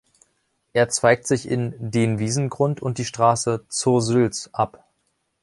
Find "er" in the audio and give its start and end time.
0.73-0.89